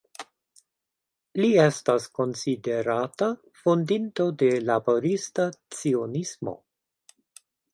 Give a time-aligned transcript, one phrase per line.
[1.41, 3.29] Li estas konsiderata
[3.61, 5.47] fondinto de Laborista
[5.83, 6.57] Cionismo.